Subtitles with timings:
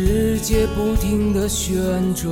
[0.00, 1.74] 世界不停的旋
[2.14, 2.30] 转。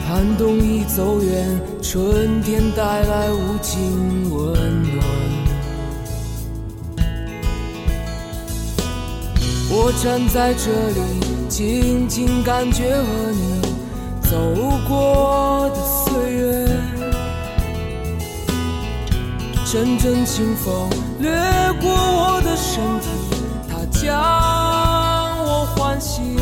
[0.00, 1.46] 寒冬已走远，
[1.80, 5.06] 春天带来无尽温暖。
[9.70, 11.00] 我站在这里，
[11.48, 13.62] 静静感觉和你
[14.22, 14.36] 走
[14.88, 15.76] 过的
[19.74, 21.32] 阵阵清风掠
[21.80, 23.08] 过我的身体，
[23.68, 26.36] 它将我唤醒。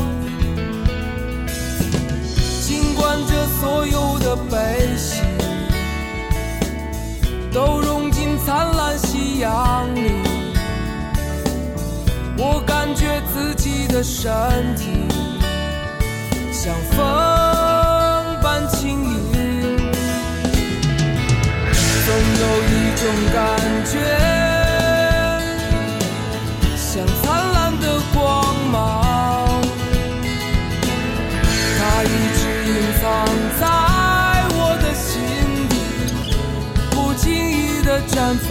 [2.61, 5.23] 尽管这所有的悲喜
[7.51, 10.11] 都融进灿烂夕阳里，
[12.37, 14.31] 我感觉自己的身
[14.77, 14.91] 体
[16.53, 17.72] 像风
[22.13, 23.41] 总有一种感
[23.87, 23.97] 觉，
[26.77, 27.25] 像灿
[27.55, 28.23] 烂的光
[28.71, 28.77] 芒，
[31.79, 32.07] 它一
[32.37, 32.71] 直隐
[33.01, 33.03] 藏
[33.59, 33.63] 在
[34.53, 35.09] 我的心
[35.71, 35.75] 底，
[36.91, 38.15] 不经意的绽
[38.47, 38.51] 放。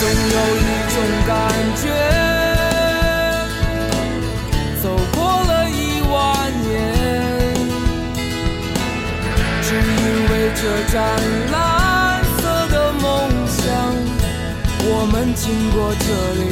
[0.00, 0.96] 总有一种
[10.64, 10.96] 这盏
[11.52, 13.04] 蓝色的梦
[13.46, 13.68] 想，
[14.86, 16.06] 我们经过这
[16.40, 16.42] 里。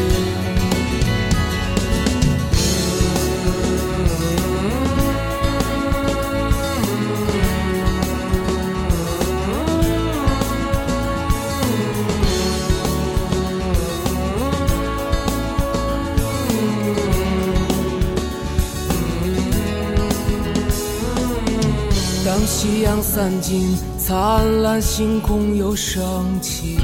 [22.26, 23.91] 当夕阳散尽。
[24.04, 26.76] 灿烂星空又升起，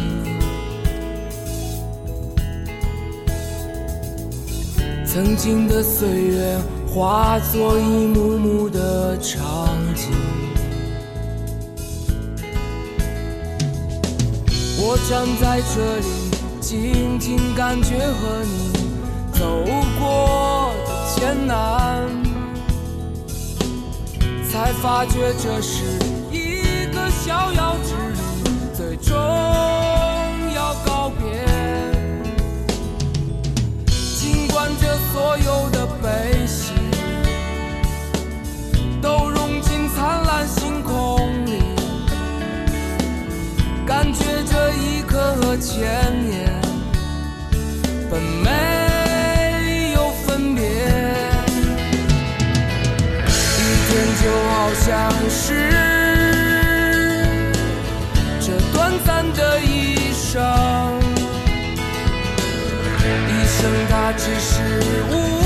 [5.04, 6.56] 曾经的岁月
[6.86, 10.12] 化作一幕幕的场景。
[14.78, 16.06] 我站在这里，
[16.60, 18.72] 静静感觉和你
[19.32, 19.64] 走
[19.98, 22.06] 过的艰难，
[24.48, 26.17] 才发觉这是。
[27.38, 28.18] 逍遥之旅，
[28.74, 29.16] 最终
[30.56, 31.46] 要告别。
[33.86, 36.72] 尽管这所有的悲喜
[39.00, 41.62] 都融进灿烂星空里，
[43.86, 45.86] 感觉这一刻和千
[46.28, 46.60] 年
[48.10, 50.64] 本没有分别。
[53.54, 53.92] 一天
[54.24, 55.97] 就好像是。
[63.88, 64.62] 它只是
[65.10, 65.37] 无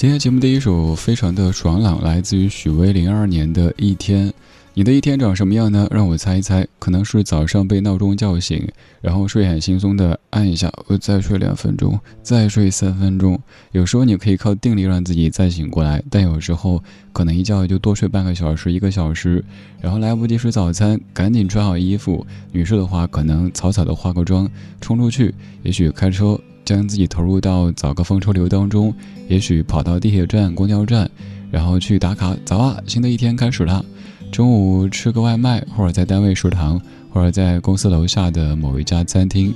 [0.00, 4.32] 今天节目第一首非常的爽朗，来自于许巍零二年的一天。
[4.72, 5.86] 你的一天长什么样呢？
[5.90, 8.66] 让我猜一猜，可能是早上被闹钟叫醒，
[9.02, 13.38] 然后睡眼惺忪的按一下，我再睡两分钟，再睡三分钟。
[13.72, 16.82] 有时候你可以靠定力让自己再醒过来，但有时候
[17.12, 19.44] 可能一觉就多睡半个小时、一个小时，
[19.82, 22.26] 然后来不及吃早餐，赶紧穿好衣服。
[22.52, 24.50] 女士的话，可能草草的化个妆，
[24.80, 26.40] 冲出去，也许开车。
[26.70, 28.94] 将自己投入到早高峰车流当中，
[29.28, 31.10] 也许跑到地铁站、公交站，
[31.50, 32.36] 然后去打卡。
[32.44, 33.84] 早啊，新的一天开始了。
[34.30, 36.80] 中午吃个外卖，或者在单位食堂，
[37.12, 39.52] 或者在公司楼下的某一家餐厅，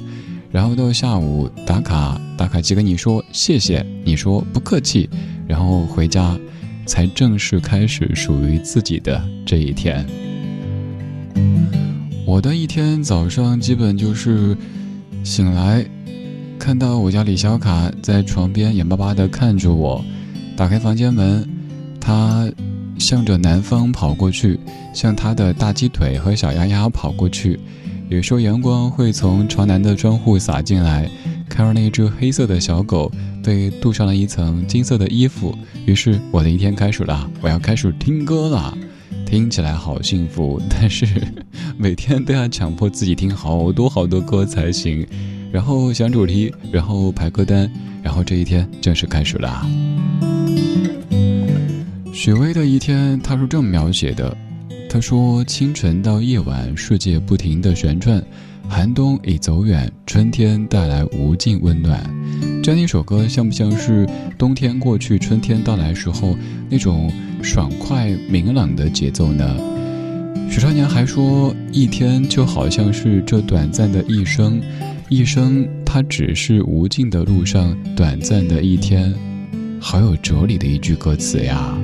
[0.51, 5.09] 然后到下午打卡，打卡机跟你说谢谢，你说不客气，
[5.47, 6.37] 然后回家，
[6.85, 10.05] 才正式开始属于自己的这一天。
[12.27, 14.57] 我的一天早上基本就是
[15.23, 15.87] 醒来。
[16.59, 20.03] 看到我家李小卡在床边眼巴巴地看着我，
[20.57, 21.47] 打开房间门，
[22.01, 22.51] 他
[22.99, 24.59] 向着南方跑过去，
[24.95, 27.61] 向他的大鸡腿和小鸭鸭跑过去。
[28.09, 31.09] 有时候阳光会从朝南的窗户洒进来，
[31.49, 33.13] 看到那只黑色的小狗
[33.43, 35.55] 被镀上了一层金色的衣服。
[35.85, 38.77] 于是我的一天开始了，我要开始听歌了，
[39.27, 41.07] 听起来好幸福，但是
[41.77, 45.07] 每天都要强迫自己听好多好多歌才行。
[45.55, 47.71] 然后想主题，然后排歌单，
[48.03, 49.65] 然后这一天正式开始了。
[52.13, 54.37] 许巍的一天，他是这么描写的：
[54.91, 58.21] 他说，清晨到夜晚，世界不停的旋转，
[58.69, 62.05] 寒冬已走远，春天带来无尽温暖。
[62.61, 66.37] 这样一首歌，像不像是冬天过去，春天到来时候
[66.69, 67.13] 那种
[67.45, 69.57] 爽快明朗的节奏呢？
[70.51, 74.61] 许少年还说，一天就好像是这短暂的一生。
[75.11, 79.15] 一生，它只是无尽的路上短暂的一天，
[79.79, 81.77] 好有哲理的一句歌词呀。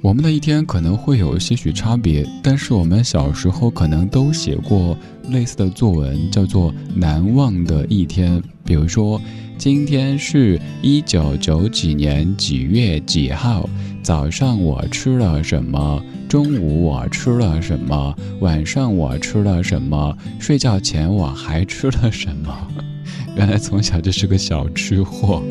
[0.00, 4.96] 我们的一天可能会有些许差别，但是我们小时候可能都写过
[5.28, 8.40] 类似的作文，叫做《难忘的一天》。
[8.64, 9.20] 比如说，
[9.58, 13.68] 今天是一九九几年几月几号，
[14.02, 16.02] 早上我吃了什么？
[16.28, 18.14] 中午我吃了什么？
[18.40, 20.16] 晚上我吃了什么？
[20.38, 22.54] 睡觉前我还吃了什么？
[23.34, 25.42] 原来从小就是个小吃货，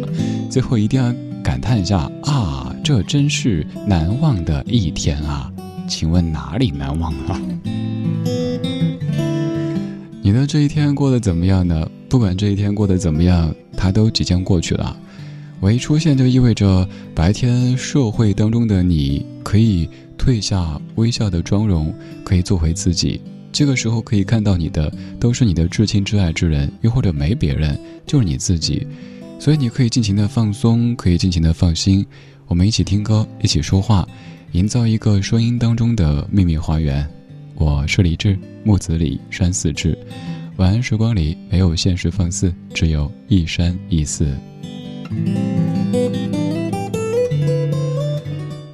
[0.50, 1.14] 最后一定要
[1.44, 2.74] 感叹一下啊！
[2.84, 5.52] 这真是难忘的一天啊！
[5.88, 7.42] 请问哪里难忘啊？
[10.22, 11.90] 你的这一天过得怎么样呢？
[12.08, 14.96] 不管这一天过得怎么样，它都即将过去了。
[15.60, 19.90] 我一出现就意味着白天社会当中的你可以。
[20.18, 21.94] 褪下微笑的妆容，
[22.24, 23.22] 可以做回自己。
[23.52, 27.78] 这个时候可以看到你的，都是你的至亲至爱之人，又或者没别人，
[28.08, 28.88] 就是你自己。
[29.38, 32.04] 所以你可以尽情的放松，可以尽情的放心。
[32.48, 34.08] 我们一起听歌，一起说话，
[34.54, 37.08] 营造一个声音当中的秘密花园。
[37.54, 39.96] 我是李志，木子李，山寺志。
[40.58, 44.26] 晚安时光里没有现实放肆，只有一山一寺。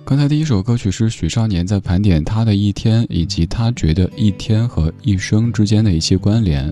[0.06, 6.72] 刚才第一首歌曲是许少年在盘点他的一天，以及他觉得一天和一生之间的一些关联。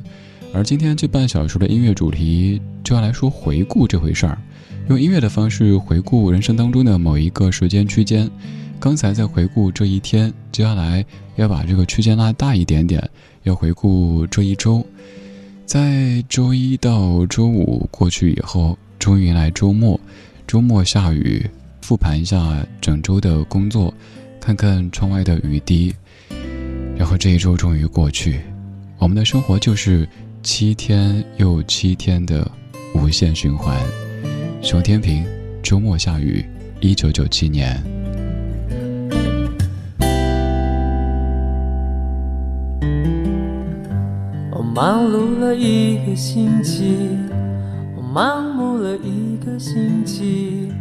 [0.53, 4.37] 而今天这半小时的音乐主题就要来说回顾这回事儿，
[4.89, 8.29] 用音乐的方式回顾人生当中的某一个时间区间。
[8.79, 11.05] 刚才在回顾这一天，接下来
[11.35, 13.07] 要把这个区间拉大一点点，
[13.43, 14.85] 要回顾这一周。
[15.65, 19.99] 在周一到周五过去以后，终于来周末，
[20.47, 21.45] 周末下雨。
[21.81, 23.91] 复盘一下整周的工作，
[24.39, 25.93] 看看窗外的雨滴，
[26.95, 28.39] 然后这一周终于过去。
[28.99, 30.07] 我们的生活就是
[30.43, 32.49] 七天又七天的
[32.93, 33.75] 无限循环。
[34.61, 35.25] 熊天平，
[35.63, 36.45] 周末下雨，
[36.79, 37.98] 一九九七年。
[44.79, 46.95] 忙碌了一个星期，
[47.97, 50.71] 我盲目了一个星期。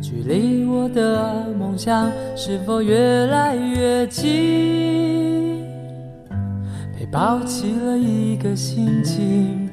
[0.00, 5.66] 距离我的梦想是否越来越近？
[6.98, 9.68] 被抛弃了一个心情，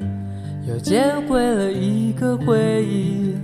[0.68, 3.34] 又捡回了一个回忆。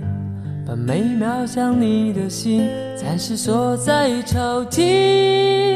[0.67, 5.66] 把每秒想你的心暂时锁在抽屉。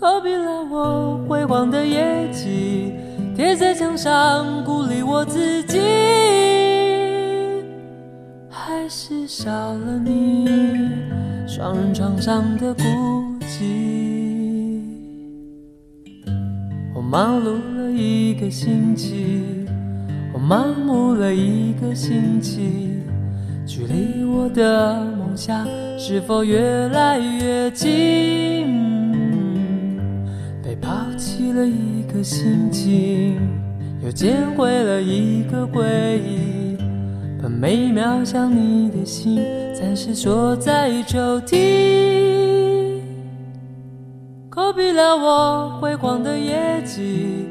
[0.00, 2.94] Copy 了我辉煌的业绩，
[3.36, 5.78] 贴在墙上鼓励我自己。
[8.48, 10.48] 还是少了你，
[11.46, 12.82] 双人床上的孤
[13.40, 14.80] 寂。
[16.94, 19.66] 我忙碌了一个星期，
[20.32, 23.02] 我麻木了一个星期，
[23.66, 28.99] 距离我的梦想是否越来越近？
[30.70, 33.36] 被抛弃了一个心情，
[34.04, 36.76] 又捡回了一个回忆，
[37.42, 39.42] 把每秒想你的心
[39.74, 43.00] 暂时锁在抽屉。
[44.48, 47.46] 勾闭了我辉煌的业绩，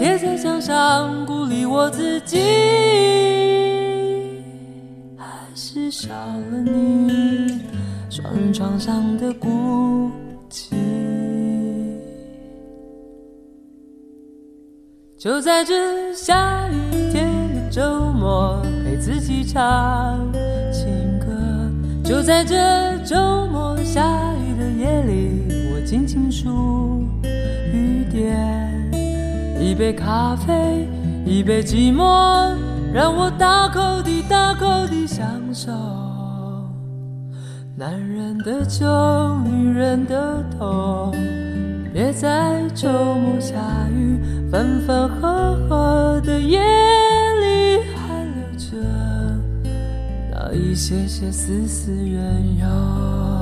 [0.00, 2.40] 贴在墙上鼓励我自己，
[5.16, 7.60] 还是少了你
[8.10, 10.10] 双人床上的孤
[10.50, 10.74] 寂。
[15.24, 20.20] 就在这下雨天的周末，陪自己唱
[20.70, 21.26] 情歌。
[22.04, 24.04] 就在这周末下
[24.34, 25.84] 雨的夜里。
[25.86, 28.68] 静静数雨点，
[29.58, 30.86] 一杯咖啡，
[31.24, 32.54] 一杯寂寞，
[32.92, 35.72] 让我大口地、大口地享受。
[37.78, 38.86] 男人的酒，
[39.42, 41.14] 女人的痛，
[41.94, 43.54] 别在周末下
[43.88, 44.18] 雨、
[44.50, 48.76] 分分合合的夜里，还留着
[50.28, 52.20] 那一些些丝丝缘
[52.58, 53.33] 由。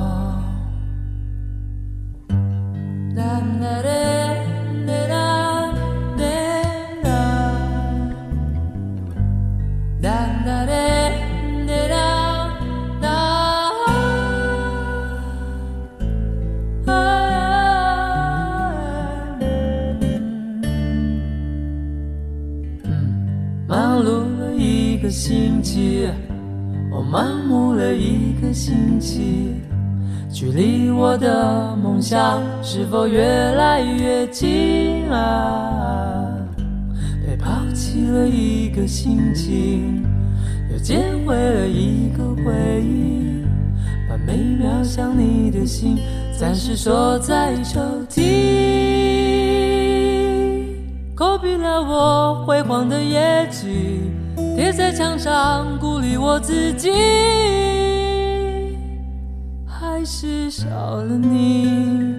[27.13, 29.53] 麻木了一个星期。
[30.31, 36.25] 距离我的梦想是否越来越近啊？
[37.23, 40.03] 被抛弃了一个心情，
[40.71, 43.45] 又捡回了一个回忆，
[44.09, 45.99] 把每秒想你的心
[46.35, 47.79] 暂时锁在抽
[48.09, 48.23] 屉，
[51.13, 54.01] 勾闭了我辉煌的业绩，
[54.55, 56.91] 贴在墙上鼓励我自己。
[59.65, 62.15] 还是少了你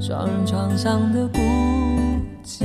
[0.00, 1.38] 双人床上的孤
[2.44, 2.64] 寂。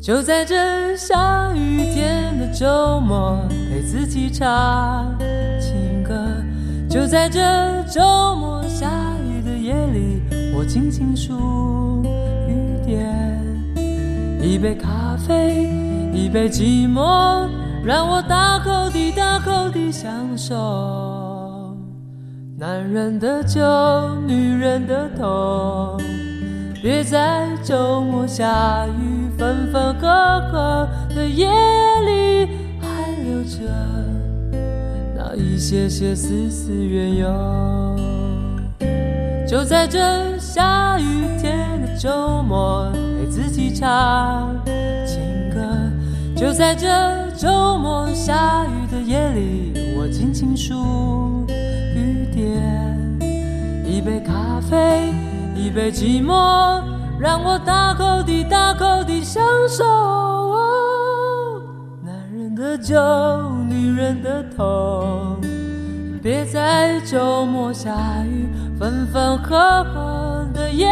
[0.00, 5.14] 就在这下雨天的周末，陪自己唱
[5.60, 6.14] 情歌。
[6.88, 7.40] 就在这
[7.84, 8.00] 周
[8.36, 8.90] 末下
[9.24, 10.22] 雨的夜里，
[10.56, 12.02] 我静静数
[12.48, 13.29] 雨点。
[14.50, 15.70] 一杯咖啡，
[16.12, 17.48] 一杯寂寞。
[17.84, 21.76] 让我大口地、大口地享受
[22.58, 23.60] 男人的酒，
[24.26, 25.96] 女人的痛。
[26.82, 30.08] 别在周末下雨、分分合
[30.50, 31.46] 合的夜
[32.04, 32.48] 里，
[32.80, 33.60] 还留着
[35.16, 37.96] 那一些些丝丝缘由。
[39.46, 42.90] 就在这下雨天的周末，
[43.30, 44.54] 自己唱
[45.06, 45.22] 情
[45.54, 45.60] 歌。
[46.36, 46.88] 就在这。
[47.40, 52.60] 周末下雨的夜里，我静静数雨点。
[53.82, 55.14] 一杯咖啡，
[55.54, 56.82] 一杯寂寞，
[57.18, 59.82] 让我大口地、大口地享受。
[62.04, 62.94] 男人的酒，
[63.66, 65.38] 女人的痛，
[66.22, 67.90] 别在周末下
[68.26, 70.86] 雨、分分合合的夜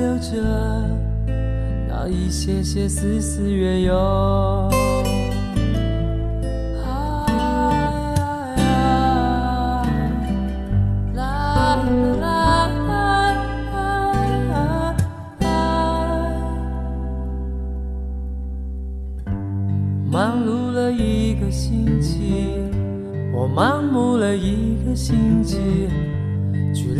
[0.00, 0.40] 留着
[1.86, 2.08] 那。
[2.08, 3.92] 一些些丝丝缘由。
[20.10, 22.58] 忙碌了一个星期，
[23.32, 25.58] 我盲目了一个星期。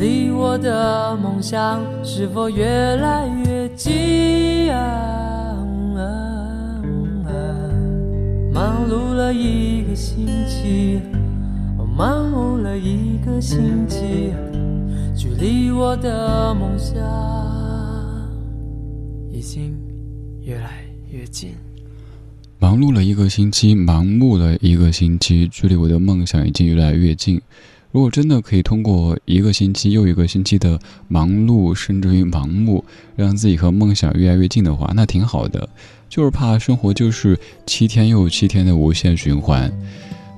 [0.01, 5.55] 离我的梦想是否越来越近啊？
[8.51, 11.03] 忙碌了一个星期，
[11.77, 14.33] 我忙碌了一个星期，
[15.15, 16.97] 距离我的梦想
[19.31, 19.77] 已经
[20.41, 21.53] 越来越近。
[22.59, 27.39] 忙碌了一个星期，忙碌了一个星期，距离我的梦想已经越来越近。
[27.93, 30.79] 如果真的可以通过一个星期又一个星期的
[31.09, 32.85] 忙碌，甚至于盲目，
[33.17, 35.69] 让自己和梦想越来越近的话，那挺好的。
[36.09, 39.73] 就是怕生活就是七天又七天的无限循环。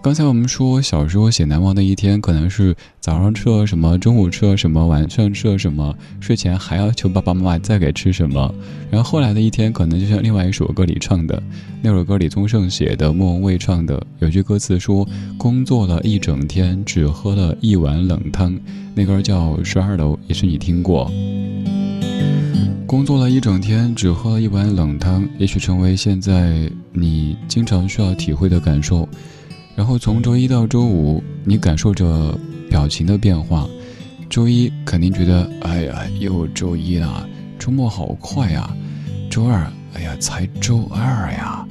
[0.02, 8.52] 刚才我们说，小时候写难忘的一天，可能是早上吃了什么，中午吃了什么，晚上吃了什么，睡前还要求爸爸妈妈再给吃什么。
[8.90, 11.40] 然后后来的一天，可能就像另外一首歌里唱的，
[11.80, 18.58] 那首歌李宗盛写的，莫文蔚唱的，有句歌词说：“工作了一整天，只喝了一碗冷汤。”
[18.96, 21.08] 那歌叫《十二楼》，也是你听过。
[22.88, 29.08] 工作了一整天，只喝了一碗冷汤，也许成为现在你经常需要体会的感受。
[29.74, 32.38] 然后从周一到周五，你感受着
[32.68, 33.66] 表情的变化。
[34.28, 37.26] 周一肯定觉得，哎呀，又周一了，
[37.58, 38.70] 周末好快呀。
[39.30, 41.66] 周二，哎呀，才周二呀。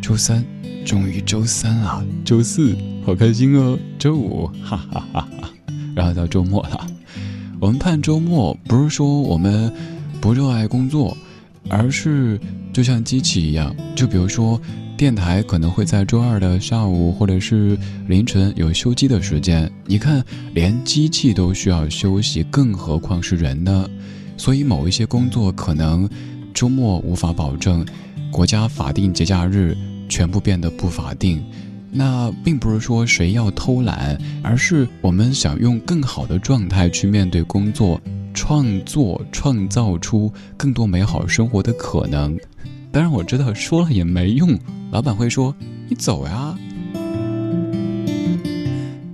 [0.00, 0.44] 周三，
[0.84, 2.04] 终于周三了。
[2.24, 3.78] 周四，好开心哦。
[3.98, 5.50] 周五，哈哈哈哈。
[5.94, 6.86] 然后到周末了，
[7.60, 9.72] 我们盼周末，不是说我们
[10.20, 11.16] 不热爱工作，
[11.68, 12.40] 而是
[12.72, 14.60] 就像机器一样，就比如说。
[14.96, 20.24] 电台可能会在周二的下午或者是凌晨有休机的时间，你看，
[20.54, 23.88] 连机器都需要休息，更何况是人呢？
[24.36, 26.08] 所以某一些工作可能
[26.52, 27.84] 周末无法保证，
[28.30, 29.76] 国家法定节假日
[30.08, 31.44] 全部变得不法定。
[31.90, 38.00] 那并不是说谁要偷懒，而是我们想用更好的状态去面对工作，
[38.32, 42.38] 创作创造出更多美好生活的可能。
[42.94, 44.56] 当然我知道说了也没用，
[44.92, 45.52] 老板会说
[45.88, 46.56] 你走呀，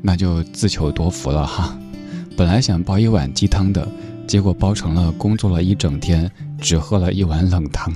[0.03, 1.75] 那就自求多福了哈。
[2.37, 3.89] 本来想煲一碗鸡汤的，
[4.27, 7.91] 结果煲成了工作了一整天，只喝了一碗冷汤。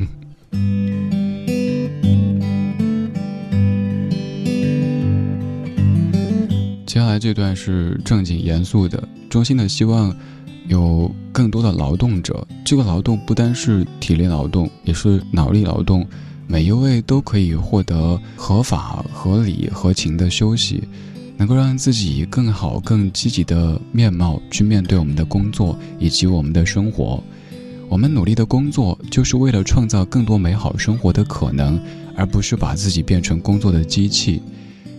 [6.87, 10.17] 接下来这段是正经严肃的，衷心的希望。
[10.66, 16.06] 有更多的劳动者，这个劳动不单是体力劳动，也是脑力劳动。
[16.47, 20.82] 每一位都可以获得合法、合理、合情的休息，
[21.36, 27.23] 能够让自己以更好、更积极的面貌去面对我们的工作以及我们的生活。
[27.89, 31.80] 我们努力的工作，就是为了创造更多美好生活的可能，
[32.17, 34.43] 而不是把自己变成工作的机器。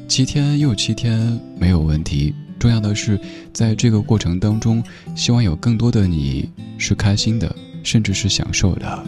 [0.07, 2.33] 七天又七天，没有问题。
[2.59, 3.19] 重要的是，
[3.53, 4.83] 在这个过程当中，
[5.15, 9.03] 希望有更多的你是开心的，甚至是享受的。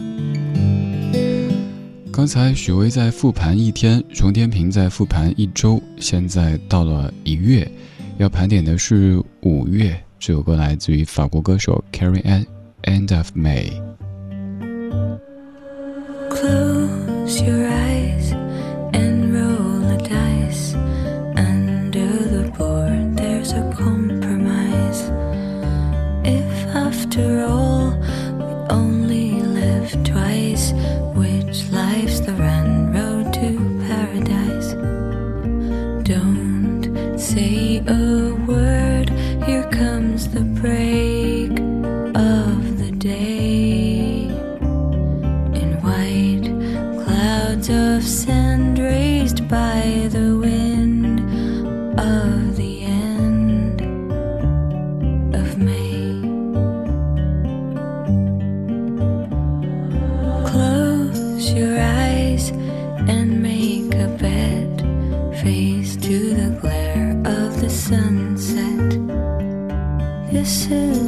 [2.12, 7.70] 刚才许巍在复盘一天，熊天平在复盘一周，现在到了一月，
[8.18, 9.98] 要盘点的是五月。
[10.18, 12.44] 这首歌来自于法国歌手 Carrie Ann，
[12.82, 13.70] 《End of May》。
[16.28, 17.97] Close your eyes.
[70.48, 71.07] kisses.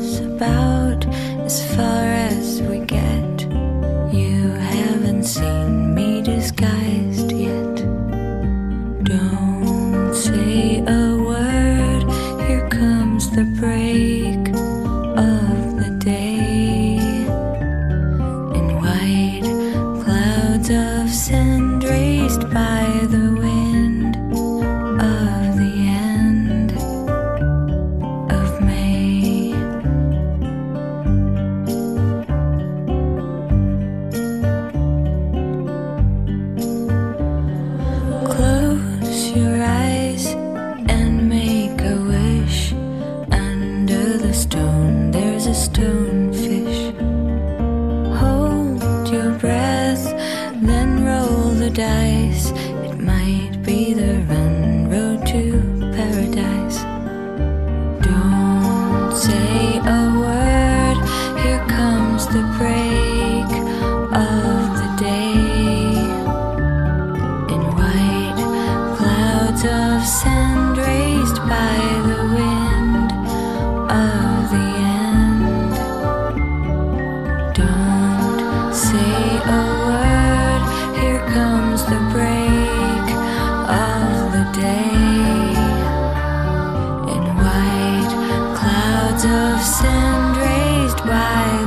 [89.24, 91.59] of sand raised by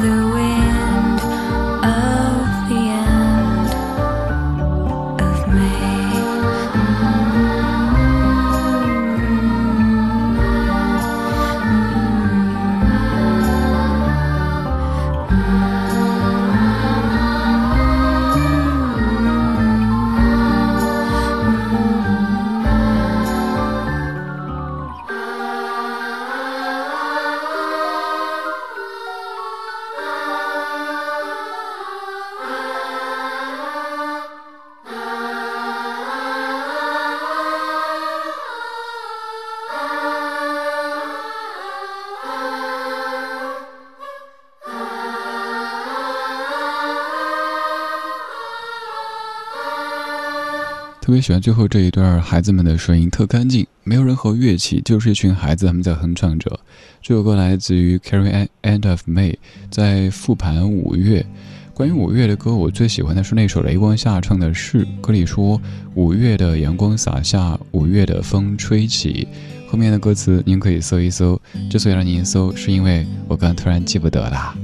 [51.04, 56.58] 特别喜欢最后这一段孩子们的声音，特干净，没有任何乐器，就是一群孩子他们在哼唱着。
[57.02, 59.36] 这首歌来自于 Carry End of May，
[59.70, 61.26] 在复盘五月。
[61.74, 65.62] 关于五月的歌，我最喜欢的是那首雷光下唱的是，歌里说
[65.94, 69.28] 五月的阳光洒下，五月的风吹起。
[69.68, 71.38] 后面的歌词您可以搜一搜。
[71.70, 74.56] 之所以让您搜，是因为我刚突然记不得了。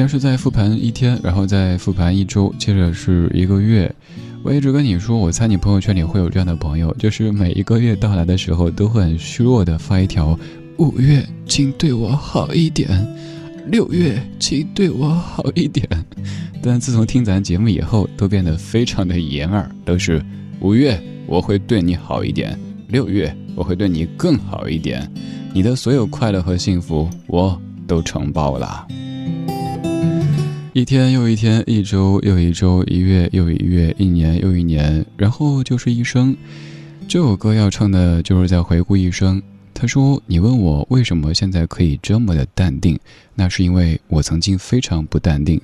[0.00, 3.94] 先是在复盘一天，然后再复盘一周，接着是一个月。
[4.42, 10.38] 我一直跟你说，我猜你朋友圈里会有这样的朋友，就是每一个月到来的时候，都会很虚弱的发一条
[10.80, 12.88] ：“五月，请对我好一点；
[13.66, 15.86] 六月，请对我好一点。”
[16.64, 20.24] 但自从听咱节目以后，都变得非常的爷们儿，都是
[20.60, 22.58] 五月我会对你好一点，
[22.88, 25.06] 六月我会对你更好一点，
[25.52, 28.88] 你的所有快乐和幸福，我都承包了。
[30.72, 36.36] 一天又一天，一周又一周，一月又一月，一年又一年，然后就是一生。
[37.08, 39.42] 这首歌要唱的就是在回顾一生。
[39.74, 42.96] 他说：“你问我为什么现在可以这么的淡定，
[43.34, 45.60] 那是因为我曾经非常不淡定，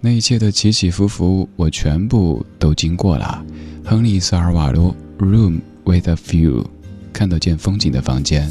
[0.00, 3.44] 那一切的起起伏伏，我全部都经过了。”
[3.86, 4.92] 亨利·萨尔瓦多，
[5.24, 6.62] 《Room with a View》，
[7.12, 8.50] 看得见风景的房间。